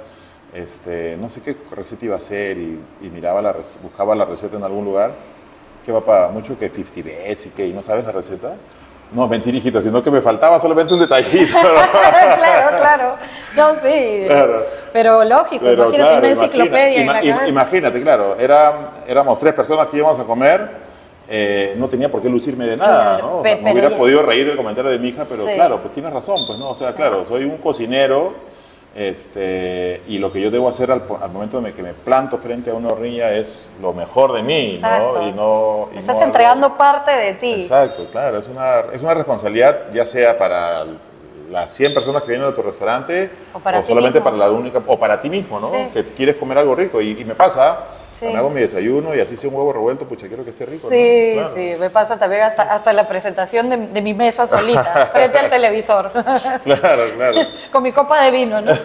[0.53, 4.59] este, no sé qué receta iba a hacer y, y miraba la buscaba la receta
[4.59, 5.13] en algún lugar.
[5.85, 6.29] ¿Qué papá?
[6.31, 8.55] Mucho que 50 bets y que, ¿y no sabes la receta?
[9.13, 11.57] No, mentira, hijita, sino que me faltaba solamente un detallito.
[12.37, 13.15] claro, claro.
[13.57, 14.25] No, sí.
[14.27, 14.63] Claro.
[14.93, 17.49] Pero lógico, Pero, imagínate claro, una imagina- enciclopedia en ima- la im- cabeza.
[17.49, 20.71] Imagínate, claro, era, éramos tres personas que íbamos a comer,
[21.29, 23.39] eh, no tenía por qué lucirme de nada, Claro, ¿no?
[23.39, 25.55] O sea, me hubiera ya- podido reír del comentario de mi hija, pero Sí.
[25.55, 28.35] claro, pues tienes razón, pues no, o sea, claro, soy un cocinero,
[28.97, 32.71] este, y lo que yo debo hacer al, al momento de que me planto frente
[32.71, 35.21] a una hornilla es lo mejor de mí, Exacto.
[35.21, 35.29] ¿no?
[35.29, 37.53] Y no y Estás no algo- entregando parte de ti.
[37.55, 40.85] Exacto, claro, es una, es una responsabilidad ya sea para
[41.51, 44.25] las 100 personas que vienen a tu restaurante O para ti solamente mismo.
[44.33, 45.69] para la única, o para ti mismo, ¿no?
[45.71, 45.89] Sí.
[45.93, 47.79] Que quieres comer algo rico y, y me pasa,
[48.19, 48.25] Sí.
[48.27, 50.89] me hago mi desayuno y así sea un huevo revuelto, pucha, quiero que esté rico.
[50.89, 51.43] Sí, ¿no?
[51.43, 51.55] Claro.
[51.55, 55.51] sí, me pasa también hasta, hasta la presentación de, de mi mesa solita, frente al
[55.51, 56.11] televisor,
[56.65, 57.37] Claro, claro.
[57.73, 58.73] con mi copa de vino, ¿no?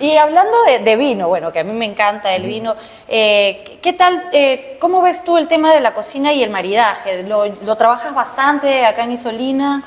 [0.00, 2.74] Y hablando de, de vino, bueno, que a mí me encanta el vino,
[3.06, 6.48] eh, ¿qué- ¿qué tal, eh, cómo ves tú el tema de la cocina y el
[6.48, 7.22] maridaje?
[7.24, 9.82] ¿Lo, lo trabajas bastante acá en Isolina?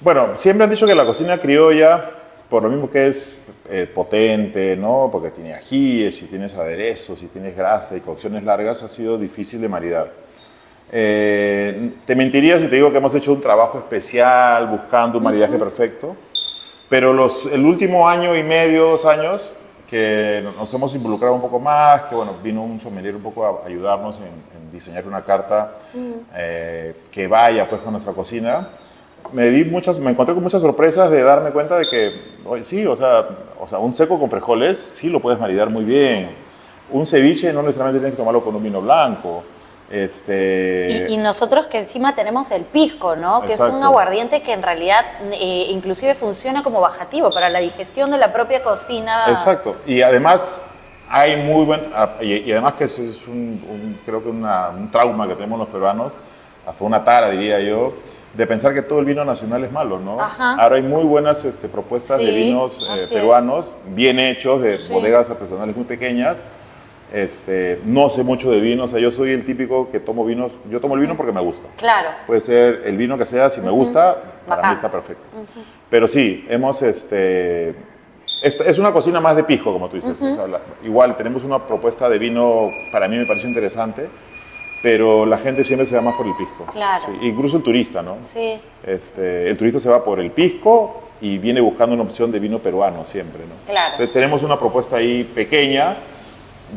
[0.00, 2.04] Bueno, siempre han dicho que la cocina criolla,
[2.52, 5.08] por lo mismo que es eh, potente, ¿no?
[5.10, 9.62] Porque tiene ajíes, y tienes aderezos, y tienes grasa y cocciones largas, ha sido difícil
[9.62, 10.12] de maridar.
[10.92, 15.58] Eh, te mentiría si te digo que hemos hecho un trabajo especial buscando un maridaje
[15.58, 16.14] perfecto,
[16.90, 19.54] pero los, el último año y medio, dos años,
[19.88, 23.66] que nos hemos involucrado un poco más, que bueno, vino un sommelier un poco a
[23.66, 25.72] ayudarnos en, en diseñar una carta
[26.36, 28.68] eh, que vaya pues con nuestra cocina.
[29.32, 32.86] Me di muchas, me encontré con muchas sorpresas de darme cuenta de que, oye, sí,
[32.86, 33.26] o sea,
[33.60, 36.30] o sea, un seco con frijoles sí lo puedes maridar muy bien.
[36.90, 39.42] Un ceviche no necesariamente tienes que tomarlo con un vino blanco.
[39.90, 43.40] Este, Y, y nosotros que encima tenemos el pisco, ¿no?
[43.42, 43.86] Que es un Exacto.
[43.86, 48.62] aguardiente que en realidad eh, inclusive funciona como bajativo para la digestión de la propia
[48.62, 49.24] cocina.
[49.28, 49.76] Exacto.
[49.86, 50.62] Y además
[51.08, 51.82] hay muy buen...
[51.94, 55.34] ah, Y, y además que eso es un, un- creo que una- un trauma que
[55.34, 56.14] tenemos los peruanos,
[56.66, 57.92] hasta una tara diría yo,
[58.34, 60.20] de pensar que todo el vino nacional es malo, ¿no?
[60.20, 60.54] Ajá.
[60.54, 63.12] Ahora hay muy buenas este, propuestas de vinos eh, es.
[63.12, 64.92] peruanos, bien hechos, de Sí.
[64.92, 66.42] bodegas artesanales muy pequeñas.
[67.12, 70.50] Este, no sé mucho de vino, o sea, yo soy el típico que tomo vinos,
[70.70, 71.68] yo tomo el vino porque me gusta.
[71.76, 72.08] Claro.
[72.26, 74.16] Puede ser el vino que sea, si me gusta,
[74.46, 74.70] para Bacán.
[74.70, 75.28] mí está perfecto.
[75.90, 77.74] Pero sí, hemos, este,
[78.42, 80.22] esta- es una cocina más de pijo, como tú dices.
[80.22, 84.08] o sea, la- igual tenemos una propuesta de vino, para mí me parece interesante,
[84.82, 86.66] pero la gente siempre se va más por el pisco.
[86.72, 87.04] Claro.
[87.06, 88.18] Sí, incluso el turista, ¿no?
[88.20, 88.58] Sí.
[88.84, 92.58] Este, el turista se va por el pisco y viene buscando una opción de vino
[92.58, 93.54] peruano siempre, ¿no?
[93.64, 93.92] Claro.
[93.92, 95.96] Entonces, tenemos una propuesta ahí pequeña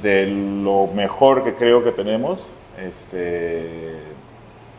[0.02, 3.96] de lo mejor que creo que tenemos, este,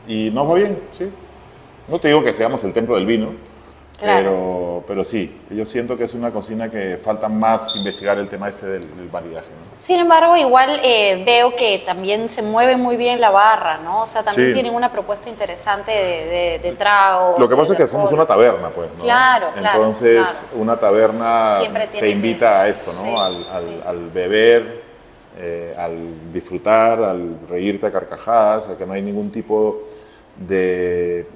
[0.06, 1.10] y nos va bien, sí.
[1.88, 3.30] No te digo que seamos el templo del vino,
[3.98, 4.18] Claro.
[4.18, 8.48] pero, pero sí, yo siento que es una cocina que falta más investigar el tema
[8.48, 9.66] este del, del maridaje, ¿no?
[9.78, 14.02] Sin embargo, igual eh, veo que también se mueve muy bien la barra, ¿no?
[14.02, 14.54] O sea, también Sí.
[14.54, 17.38] tienen una propuesta interesante de, de, de tragos.
[17.38, 19.04] Lo que pasa es que somos una taberna, pues, ¿no?
[19.04, 21.58] Claro, claro, Entonces, una taberna
[21.98, 23.00] te invita que- a esto, ¿no?
[23.02, 23.80] sí, al, al- sí.
[23.86, 24.82] al beber,
[25.38, 29.82] eh, al disfrutar, al reírte a carcajadas, a que no hay ningún tipo
[30.38, 31.26] de,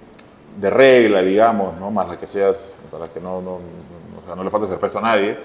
[0.57, 1.91] de regla, digamos, ¿no?
[1.91, 5.03] Más la que seas, para que no, no, o sea, no le falte respeto a
[5.03, 5.37] nadie.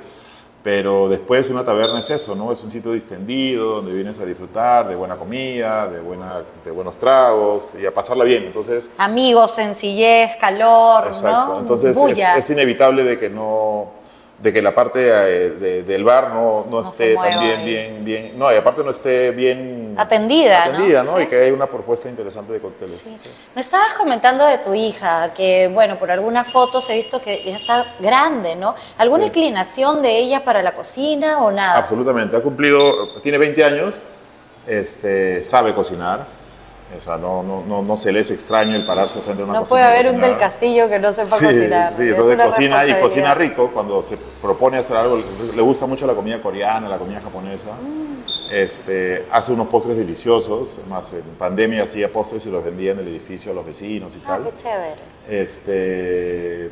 [0.64, 2.52] Pero después una taberna es eso, ¿no?
[2.52, 6.98] Es un sitio distendido donde vienes a disfrutar de buena comida, de, buena, de buenos
[6.98, 8.46] tragos y a pasarla bien.
[8.46, 11.54] Entonces, Amigos, sencillez, calor, Exacto.
[11.54, 11.60] ¿no?
[11.60, 13.92] Entonces es, inevitable de que no,
[14.42, 18.32] de que la parte eh, de- del bar no, no esté tan bien, bien, bien,
[18.36, 21.12] no, y aparte no esté bien atendida, atendida, ¿no?
[21.12, 21.18] ¿no?
[21.18, 21.24] Sí.
[21.24, 22.96] Y que hay una propuesta interesante de cócteles.
[22.96, 23.18] Sí.
[23.56, 27.56] Me estabas comentando de tu hija, que bueno, por algunas fotos he visto que ya
[27.56, 28.76] está grande, ¿no?
[28.98, 29.28] ¿Alguna Sí.
[29.30, 31.78] inclinación de ella para la cocina o nada?
[31.80, 34.04] Absolutamente, ha cumplido, tiene 20 años,
[34.68, 36.26] este, sabe cocinar,
[36.98, 39.54] o sea, no, no, no, no se le es extraño el pararse frente a una
[39.56, 39.70] No cocina.
[39.70, 41.94] puede y haber un del castillo que no sepa Sí, cocinar.
[41.96, 45.20] sí, Es entonces cocina y cocina rico cuando se propone hacer algo,
[45.56, 47.70] le gusta mucho la comida coreana, la comida japonesa.
[47.72, 48.15] Mm.
[48.52, 53.08] Este, hace unos postres deliciosos, más en pandemia hacía postres y los vendía en el
[53.08, 54.44] edificio a los vecinos y Ah, tal.
[54.44, 54.96] qué chévere.
[55.28, 56.72] Este,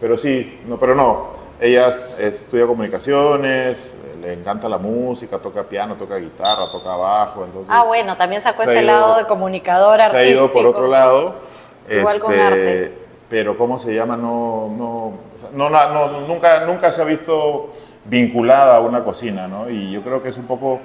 [0.00, 1.28] pero sí, no, pero no.
[1.60, 7.70] Ella es- estudia comunicaciones, le encanta la música, toca piano, toca guitarra, toca bajo, entonces.
[7.72, 11.34] Ah, bueno, también sacó ese ido- lado de comunicador Se ha ido por otro lado.
[11.88, 12.98] Igual con este, arte.
[13.28, 17.04] Pero cómo se llama, no, no, o sea, no, no, no, nunca, nunca se ha
[17.04, 17.68] visto
[18.04, 19.68] vinculada a una cocina, ¿no?
[19.70, 20.80] Y yo creo que es un poco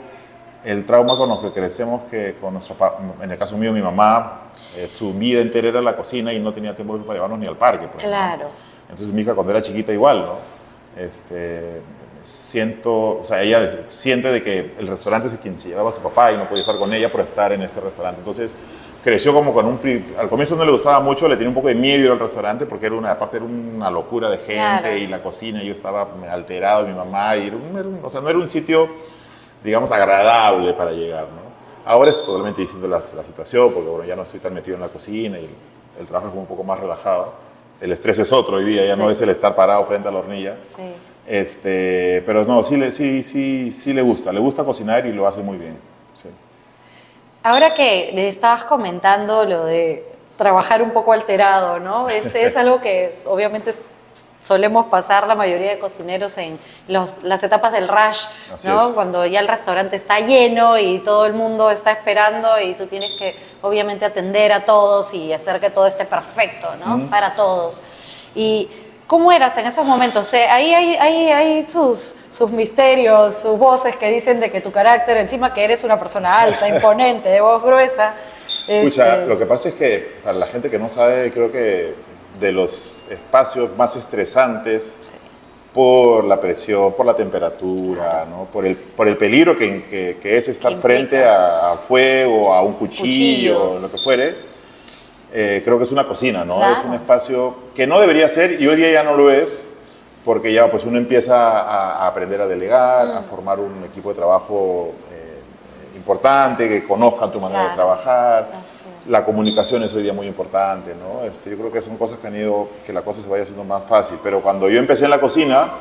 [0.66, 2.76] el trauma con los que crecemos, que con nuestro,
[3.22, 4.42] en el caso mío, mi mamá,
[4.78, 7.58] eh, su vida entera era la cocina y no tenía tiempo para llevarnos ni al
[7.58, 7.88] parque.
[7.88, 8.04] pues.
[8.04, 8.48] Claro.
[8.90, 10.34] Entonces mi hija cuando era chiquita igual, ¿no?
[11.02, 11.82] Este,
[12.22, 16.02] siento, o sea, ella siente de que el restaurante es quien se llevaba a su
[16.02, 18.20] papá y no podía estar con ella por estar en ese restaurante.
[18.20, 18.56] Entonces
[19.04, 19.80] creció como con un...
[20.18, 22.66] Al comienzo no le gustaba mucho, le tenía un poco de miedo ir al restaurante
[22.66, 24.96] porque era una, aparte era una locura de gente Claro.
[24.98, 28.20] y la cocina, yo estaba alterado, mi mamá, y era un- era un- o sea,
[28.22, 28.90] no era un sitio,
[29.64, 31.50] digamos, agradable para llegar, ¿no?
[31.86, 34.82] Ahora es totalmente distinta la, la situación porque, bueno, ya no estoy tan metido en
[34.82, 35.50] la cocina y el,
[36.00, 37.34] el trabajo es como un poco más relajado.
[37.82, 40.20] El estrés es otro hoy día, ya no es el estar parado frente a la
[40.20, 40.58] hornilla.
[40.76, 40.84] Sí.
[41.26, 45.28] Este, pero no, sí, le- sí, sí, sí le gusta, le gusta cocinar y lo
[45.28, 45.78] hace muy bien.
[46.14, 46.30] sí.
[47.42, 50.06] Ahora que me estabas comentando lo de
[50.38, 52.10] trabajar un poco alterado, ¿no?
[52.10, 53.74] Es, es algo que obviamente
[54.42, 58.90] solemos pasar la mayoría de cocineros en los, las etapas del rush, Así ¿no?
[58.90, 58.96] es.
[58.96, 63.12] Cuando ya el restaurante está lleno y todo el mundo está esperando y tú tienes
[63.18, 67.10] que obviamente atender a todos y hacer que todo esté perfecto, ¿no?
[67.10, 67.82] Para todos.
[68.36, 68.70] Y
[69.10, 70.32] ¿Cómo eras en esos momentos?
[70.36, 74.72] Eh, ahí hay, hay, hay sus, sus misterios, sus voces que dicen de que tu
[74.72, 78.14] carácter, encima que eres una persona alta, imponente, de voz gruesa.
[78.68, 81.96] Escucha, este, lo que pasa es que para la gente que no sabe, creo que
[82.40, 85.16] de los espacios más estresantes
[85.74, 88.46] por la presión, por la temperatura, ¿no?
[88.46, 92.62] por, el, por el peligro que, que- que es estar frente a, a fuego, a
[92.64, 93.82] un cuchillo, Cuchillos.
[93.84, 94.36] lo que fuere.
[95.32, 96.58] eh, creo que es una cocina, ¿no?
[96.58, 96.76] Claro.
[96.76, 99.70] Es un espacio que no debería ser y hoy día ya no lo es
[100.26, 103.18] porque ya pues uno empieza a, a aprender a delegar, Mm.
[103.18, 105.19] a formar un equipo de trabajo eh,
[106.10, 107.94] importante, que conozcan tu manera de Claro.
[107.94, 108.50] trabajar.
[108.64, 109.10] Así es.
[109.12, 111.24] La comunicación es hoy día muy importante, ¿no?
[111.24, 113.64] Este, yo creo que son cosas que han ido, que la cosa se vaya haciendo
[113.64, 114.18] más fácil.
[114.24, 115.72] Pero cuando yo empecé en la cocina,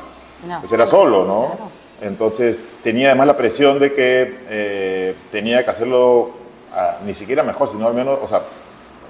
[0.45, 1.47] No, pues sí, era solo, ¿no?
[1.55, 1.71] claro.
[2.01, 6.29] Entonces tenía además la presión de que eh, tenía que hacerlo
[6.75, 8.41] ah, ni siquiera mejor, sino al menos, o sea,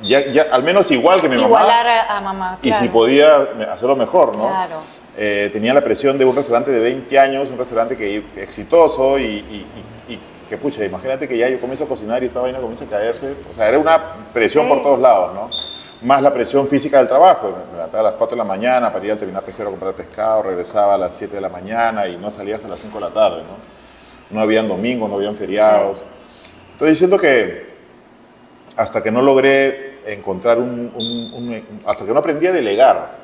[0.01, 1.47] ya, ya, al menos igual que mi mamá.
[1.47, 2.57] Igualar a, a mamá.
[2.61, 2.81] Y claro.
[2.83, 3.35] si podía
[3.71, 4.47] hacerlo mejor, ¿no?
[4.47, 4.77] Claro.
[5.17, 9.19] Eh, tenía la presión de un restaurante de 20 años, un restaurante que, que exitoso
[9.19, 9.98] y, y- y- y
[10.49, 13.35] que, pucha, imagínate que ya yo comienzo a cocinar y esta vaina comienza a caerse.
[13.49, 14.01] O sea, era una
[14.33, 14.69] presión Sí.
[14.69, 15.49] por todos lados, ¿no?
[16.07, 17.53] Más la presión física del trabajo.
[17.71, 19.93] Me levantaba a las 4 de la mañana para ir al terminal pesquero a comprar
[19.93, 23.05] pescado, regresaba a las 7 de la mañana y no salía hasta las 5 de
[23.05, 24.35] la tarde, ¿no?
[24.35, 26.05] No habían domingos, no habían feriados.
[26.73, 27.69] Entonces, yo siento que
[28.77, 33.17] hasta que no logré encontrar un, un- un- hasta que no aprendí a delegar,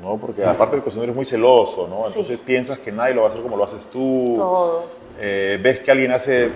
[0.00, 0.16] ¿no?
[0.16, 2.00] Porque aparte el cocinero es muy celoso, ¿no?
[2.02, 2.08] Sí.
[2.08, 4.34] Entonces piensas que nadie lo va a hacer como lo haces tú.
[4.36, 4.84] Todo.
[5.20, 6.50] Eh, ves que alguien hace,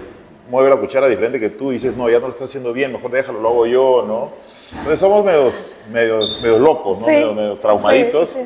[0.48, 2.92] mueve la cuchara diferente que tú, y dices, no, ya no lo estás haciendo bien,
[2.92, 4.33] mejor déjalo, lo hago yo, ¿no?
[4.78, 7.07] Entonces somos medios, medios, medios locos, ¿no?
[7.07, 7.11] Sí.
[7.12, 8.28] Medios, medios traumaditos.
[8.28, 8.40] Sí,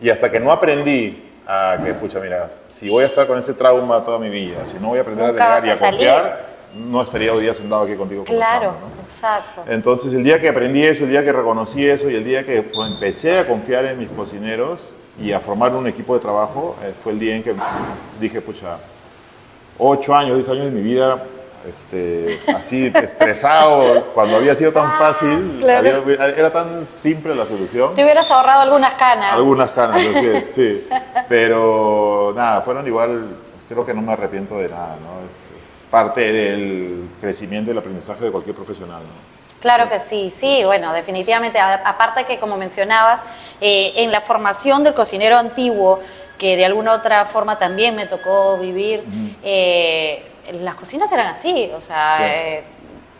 [0.00, 3.54] Y hasta que no aprendí a que, pucha, mira, si voy a estar con ese
[3.54, 5.90] trauma toda mi vida, si no voy a aprender Nunca a delegar y a a
[5.90, 9.64] confiar, no estaría hoy día sentado aquí contigo Claro, exacto.
[9.68, 12.62] Entonces, el día que aprendí eso, el día que reconocí eso y el día que
[12.62, 16.92] pues, empecé a confiar en mis cocineros y a formar un equipo de trabajo, eh,
[17.02, 17.54] fue el día en que
[18.20, 18.76] dije, pucha,
[19.78, 21.22] ocho años, diez años de mi vida,
[21.66, 26.02] este, así estresado, cuando había sido tan fácil, claro.
[26.04, 27.94] había- era tan simple la solución.
[27.94, 29.32] Te hubieras ahorrado algunas canas.
[29.34, 30.86] Algunas canas, así es, sí.
[31.28, 33.26] Pero nada, fueron igual,
[33.68, 35.26] creo que no me arrepiento de nada, ¿no?
[35.26, 39.36] Es, es parte del crecimiento y el aprendizaje de cualquier profesional, ¿no?
[39.60, 41.58] Claro que sí, sí, bueno, definitivamente.
[41.58, 43.22] Aparte que, como mencionabas,
[43.60, 45.98] eh, en la formación del cocinero antiguo,
[46.38, 49.02] que de alguna otra forma también me tocó vivir,
[49.42, 50.22] eh,
[50.60, 52.24] las cocinas eran así, o sea, Sí.
[52.26, 52.64] eh,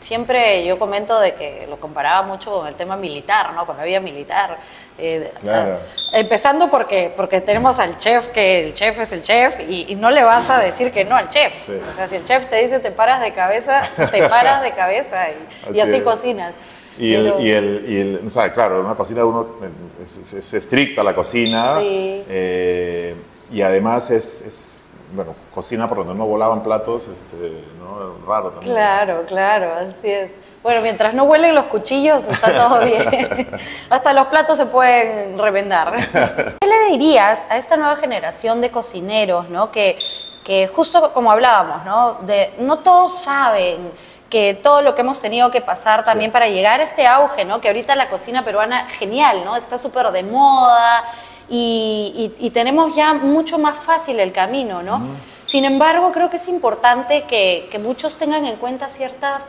[0.00, 3.66] siempre yo comento de que lo comparaba mucho con el tema militar, ¿no?
[3.66, 4.56] Con la vida militar.
[4.98, 5.74] Eh, Claro.
[6.12, 9.94] a- empezando porque, porque tenemos al chef, que el chef es el chef, y, y
[9.96, 11.52] no le vas a decir que no al chef.
[11.66, 11.72] Sí.
[11.88, 15.26] O sea, si el chef te dice te paras de cabeza, te paras de cabeza
[15.72, 16.54] y, y Así cocinas.
[16.98, 19.68] Y el, y el, y el- o sea, claro, una cocina uno eh,
[20.00, 22.24] es, es- es estricta la cocina Sí.
[22.28, 23.14] eh,
[23.52, 28.26] y además es, es, bueno, cocina por donde no volaban platos, este, ¿no?
[28.26, 28.74] Raro también.
[28.74, 30.36] Claro, claro, así es.
[30.62, 33.48] Bueno, mientras no huelen los cuchillos, está todo bien.
[33.90, 35.96] Hasta los platos se pueden revendar.
[36.60, 39.72] ¿Qué le dirías a esta nueva generación de cocineros, ¿no?
[39.72, 39.98] Que,
[40.44, 42.18] que justo como hablábamos, ¿no?
[42.26, 43.88] De, no todos saben
[44.28, 47.60] que todo lo que hemos tenido que pasar también para llegar a este auge, ¿no?
[47.60, 49.56] Que ahorita la cocina peruana, genial, ¿no?
[49.56, 51.04] Está súper de moda
[51.48, 55.00] y, y- y tenemos ya mucho más fácil el camino, ¿no?
[55.46, 59.48] Sin embargo, creo que es importante que, que muchos tengan en cuenta ciertas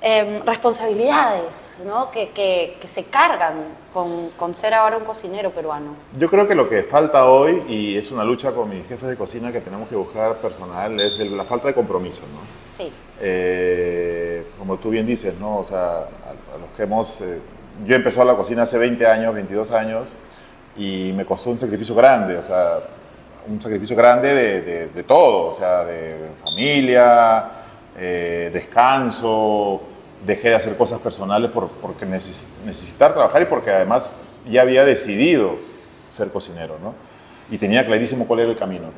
[0.00, 2.10] em, responsabilidades, ¿no?
[2.10, 3.54] Que, que- que se cargan
[3.92, 4.06] con,
[4.36, 5.96] con ser ahora un cocinero peruano.
[6.18, 9.16] Yo creo que lo que falta hoy, y es una lucha con mis jefes de
[9.16, 12.40] cocina que tenemos que buscar personal, es el- la falta de compromiso, ¿no?
[12.62, 12.92] Sí.
[13.20, 15.56] Eh, como tú bien dices, ¿no?
[15.58, 15.94] O sea, a,
[16.54, 17.20] a los que hemos...
[17.22, 17.40] eh,
[17.86, 20.14] yo empecé a la cocina hace 20 años, 22 años,
[20.78, 22.78] y me costó un sacrificio grande, o sea,
[23.48, 27.48] un sacrificio grande de, de- de todo, o sea, de familia,
[27.96, 29.80] eh, descanso,
[30.24, 34.12] dejé de hacer cosas personales por, porque neces- necesitar trabajar y porque además
[34.48, 35.56] ya había decidido
[36.08, 36.94] ser cocinero, ¿no?
[37.50, 38.90] Y tenía clarísimo cuál era el camino.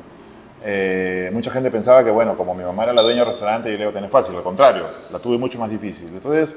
[0.63, 3.77] Eh, mucha gente pensaba que, bueno, como mi mamá era la dueña del restaurante, yo
[3.77, 6.09] le iba a tener fácil, al contrario, la tuve mucho más difícil.
[6.09, 6.55] Entonces,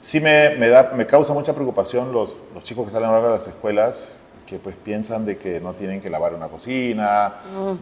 [0.00, 3.34] sí me, me, da, me causa mucha preocupación los, los chicos que salen ahora de
[3.34, 7.34] las escuelas que pues piensan de que no tienen que lavar una cocina,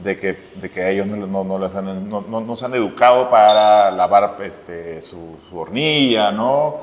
[0.03, 2.75] de, que, de que ellos no, no, no, les han- no- no- no se han
[2.75, 6.77] educado para lavar este, su, su hornilla, ¿no?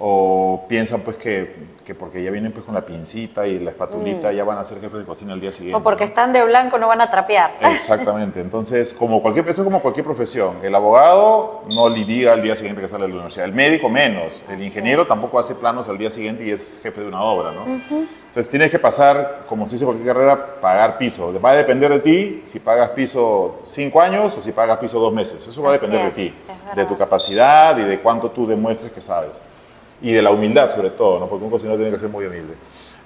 [0.00, 4.30] O piensan pues que, que porque ya vienen pues con la pincita y la espatulita
[4.30, 5.76] ya van a ser jefes de cocina el día siguiente.
[5.76, 6.08] O porque ¿no?
[6.08, 7.50] están de blanco no van a trapear.
[7.62, 8.40] Exactamente.
[8.40, 10.58] Entonces, como cualquier, eso es como cualquier profesión.
[10.62, 13.46] El abogado no litiga al día siguiente que sale de la universidad.
[13.46, 14.44] El médico menos.
[14.48, 17.64] El ingeniero tampoco hace planos al día siguiente y es jefe de una obra, ¿no?
[17.64, 21.32] Entonces, tienes que pasar, como se dice cualquier carrera, pagar piso.
[21.40, 25.12] Va a depender de ti si pagas piso cinco años o si pagas piso dos
[25.12, 25.48] meses.
[25.48, 26.34] Eso va a depender es, de ti,
[26.76, 29.42] de tu capacidad y de cuánto tú demuestres que sabes
[30.00, 31.28] y de la humildad sobre todo, ¿no?
[31.28, 32.54] porque un cocinero tiene que ser muy humilde.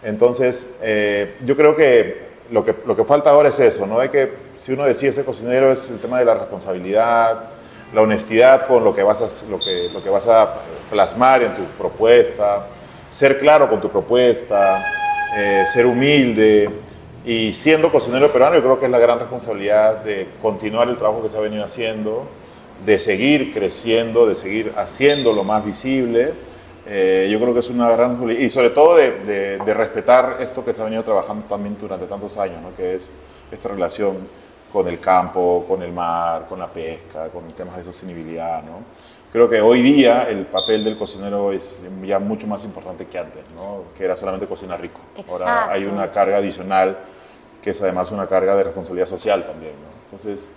[0.02, 3.98] Entonces, eh, yo creo que lo, que lo que falta ahora es eso, ¿no?
[3.98, 7.48] Hay que, si uno decide ser cocinero, es el tema de la responsabilidad,
[7.94, 10.54] la honestidad con lo que vas a, lo que, lo que vas a
[10.90, 12.66] plasmar en tu propuesta,
[13.08, 14.84] ser claro con tu propuesta,
[15.36, 16.70] eh, ser humilde.
[17.24, 21.22] Y siendo cocinero peruano, yo creo que es la gran responsabilidad de continuar el trabajo
[21.22, 22.26] que se ha venido haciendo,
[22.84, 26.32] de seguir creciendo, de seguir haciéndolo más visible.
[26.86, 30.64] Eh, yo creo que es una gran y sobre todo de, de- de respetar esto
[30.64, 32.74] que se ha venido trabajando también durante tantos años, ¿no?
[32.74, 33.12] que es
[33.52, 34.16] esta relación
[34.72, 38.62] con el campo, con el mar, con la pesca, con temas de sostenibilidad.
[38.64, 38.82] ¿no?
[39.30, 43.42] Creo que hoy día el papel del cocinero es ya mucho más importante que antes,
[43.54, 43.84] ¿no?
[43.94, 45.00] que era solamente cocinar rico.
[45.28, 45.94] Ahora hay Exacto.
[45.94, 46.98] una carga adicional
[47.62, 49.72] que es además una carga de responsabilidad social también.
[49.74, 50.01] ¿no?
[50.12, 50.54] Entonces,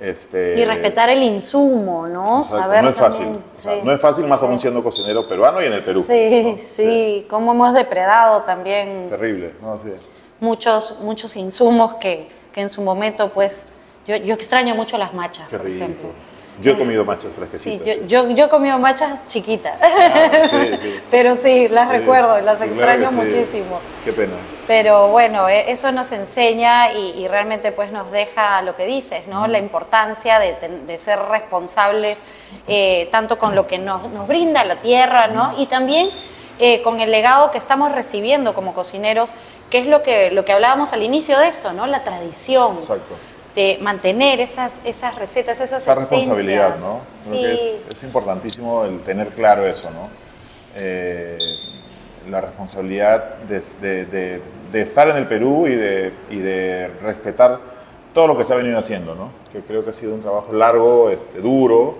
[0.00, 2.38] este, Y respetar el insumo, ¿no?
[2.38, 3.24] Exacto, Saber no es fácil.
[3.26, 4.46] también- O sea, no es fácil, más sí.
[4.46, 6.02] aún siendo cocinero peruano y en el Perú.
[6.06, 6.62] Sí, ¿no?
[6.76, 9.76] sí, cómo hemos depredado también Terrible, ¿no?
[9.76, 9.92] Sí.
[10.40, 13.66] muchos, muchos insumos que, que en su momento, pues,
[14.06, 15.76] yo, yo extraño mucho las machas, Qué por rico.
[15.84, 16.08] ejemplo.
[16.60, 17.86] Yo he comido machas fresquecitas.
[17.86, 18.00] yo, sí.
[18.08, 19.74] yo, yo he comido machas chiquitas,
[20.50, 21.00] sí, sí.
[21.10, 23.16] pero sí, las recuerdo las claro extraño sí.
[23.16, 23.80] muchísimo.
[24.04, 24.34] Qué pena.
[24.72, 29.26] Pero bueno, e- eso nos enseña y, y realmente pues nos deja lo que dices,
[29.26, 29.46] ¿no?
[29.46, 32.24] La importancia de, ser responsables
[32.68, 35.52] eh, tanto con lo que nos, nos brinda la tierra, ¿no?
[35.58, 36.08] Y también
[36.58, 39.34] eh, con el legado que estamos recibiendo como cocineros,
[39.68, 41.86] que es lo que, lo que hablábamos al inicio de esto, ¿no?
[41.86, 42.76] La tradición.
[42.78, 43.14] Exacto.
[43.54, 46.78] De mantener esas, esas recetas, esas Esa responsabilidad.
[46.78, 46.98] ¿no?
[47.28, 50.08] Creo Sí, que es, es importantísimo el tener claro eso, ¿no?
[50.76, 51.36] Eh,
[52.30, 57.60] la responsabilidad de, de- de- de estar en el Perú y de, y de respetar
[58.14, 59.30] todo lo que se ha venido haciendo, ¿no?
[59.52, 61.94] Que creo que ha sido un trabajo largo, este, duro,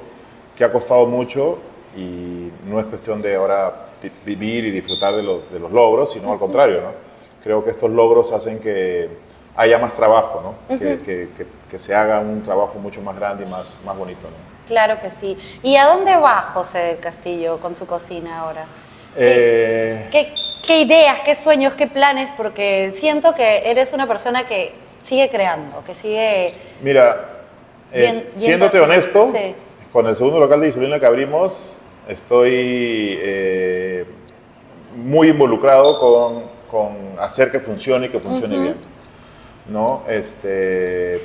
[0.56, 1.58] que ha costado mucho
[1.96, 3.86] y no es cuestión de ahora
[4.24, 6.90] vivir y disfrutar de los, de los logros, sino al contrario, ¿no?
[7.42, 9.08] Creo que estos logros hacen que
[9.56, 10.78] haya más trabajo, ¿no?
[10.78, 14.22] Que, que- que- que se haga un trabajo mucho más grande y más, más bonito,
[14.28, 14.52] ¿no?
[14.66, 15.36] Claro que sí.
[15.62, 18.64] ¿Y a dónde va José del Castillo con su cocina ahora?
[19.16, 20.34] Eh, ¿Qué,
[20.66, 22.30] qué ideas, qué sueños, qué planes?
[22.36, 26.52] Porque siento que eres una persona que sigue creando, que sigue...
[26.82, 27.28] Mira,
[27.92, 29.54] eh, bien siéndote honesto, sí.
[29.92, 34.04] con el segundo local de insulina que abrimos, Estoy eh,
[34.96, 38.74] muy involucrado con, con, hacer que funcione y que funcione bien.
[39.68, 40.02] ¿no?
[40.08, 41.22] Este,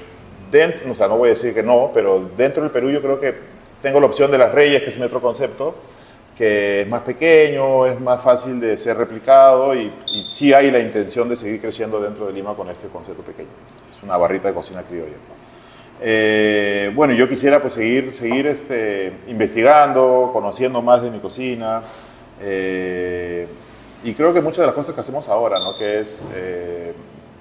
[0.52, 3.20] dentro, o sea, no voy a decir que no, pero dentro del Perú yo creo
[3.20, 3.34] que
[3.82, 5.76] tengo la opción de las Reyes, que es mi otro concepto,
[6.38, 10.80] que es más pequeño, es más fácil de ser replicado y, y sí hay la
[10.80, 13.50] intención de seguir creciendo dentro de Lima con este concepto pequeño.
[13.96, 15.16] Es una barrita de cocina criolla.
[16.00, 21.82] Eh, bueno, yo quisiera pues seguir, seguir este, investigando, conociendo más de mi cocina.
[22.42, 23.48] Eh,
[24.04, 25.76] y creo que muchas de las cosas que hacemos ahora, ¿no?
[25.76, 26.94] que es eh,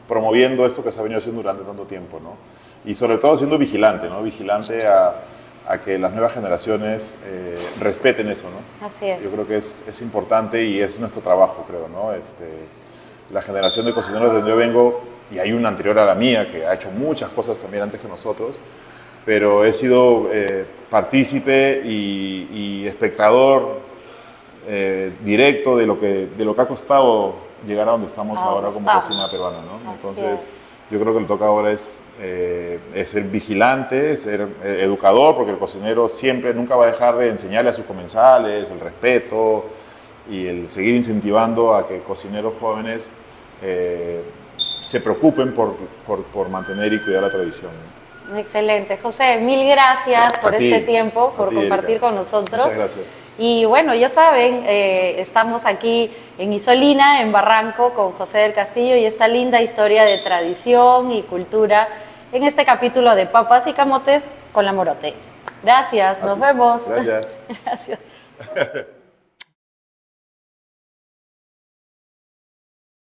[0.09, 2.19] promoviendo esto que se ha venido haciendo durante tanto tiempo.
[2.23, 2.37] ¿no?
[2.91, 4.23] Y sobre todo siendo vigilante, ¿no?
[4.23, 5.23] vigilante a,
[5.69, 7.17] a que las nuevas generaciones
[7.81, 8.49] respeten eso.
[8.51, 8.87] ¿no?
[8.87, 9.25] Así es.
[9.25, 11.89] Yo creo que es, es, importante y es nuestro trabajo, creo.
[11.89, 12.13] ¿no?
[12.13, 12.49] Este,
[13.33, 16.51] la generación de cocineros de donde yo vengo y hay una anterior a la mía
[16.51, 18.57] que ha hecho muchas cosas también antes que nosotros,
[19.25, 23.81] pero he sido eh, partícipe y, y espectador
[24.69, 27.35] eh, directo de lo, que, de lo que ha costado
[27.67, 29.05] llegar a donde estamos A ahora como estamos.
[29.05, 29.59] cocina peruana.
[29.59, 29.91] ¿no?
[29.91, 30.59] Así Entonces, es.
[30.91, 35.51] Yo creo que lo toca ahora es, eh, es ser vigilante, ser eh, educador, porque
[35.51, 39.67] el cocinero siempre, nunca va a dejar de enseñarle a sus comensales el respeto
[40.31, 43.11] y el seguir incentivando a que cocineros jóvenes
[43.63, 44.23] eh,
[44.59, 45.75] se preocupen por,
[46.07, 47.73] por, mantener y cuidar la tradición.
[48.35, 48.99] Excelente.
[48.99, 52.07] José, mil gracias por ti, este tiempo, por ti, compartir Erika.
[52.07, 52.65] con nosotros.
[52.65, 53.21] Muchas gracias.
[53.39, 58.97] Y bueno, ya saben, eh, estamos aquí en Isolina, en Barranco, con José del Castillo
[58.97, 61.89] y esta linda historia de tradición y cultura
[62.33, 65.15] en este capítulo de Papas y Camotes con la Morote.
[65.63, 66.89] Gracias, nos vemos.
[66.89, 67.43] Gracias.
[67.65, 67.99] Gracias.